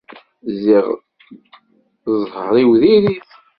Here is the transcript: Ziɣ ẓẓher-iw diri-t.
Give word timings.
Ziɣ 0.59 0.85
ẓẓher-iw 2.21 2.71
diri-t. 2.81 3.27